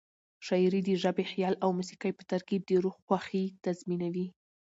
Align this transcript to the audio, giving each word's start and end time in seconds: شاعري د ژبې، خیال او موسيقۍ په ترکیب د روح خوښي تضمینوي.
شاعري 0.45 0.81
د 0.85 0.89
ژبې، 1.03 1.23
خیال 1.31 1.55
او 1.63 1.69
موسيقۍ 1.77 2.11
په 2.15 2.23
ترکیب 2.31 2.61
د 2.65 2.71
روح 2.83 2.95
خوښي 3.05 3.45
تضمینوي. 3.63 4.27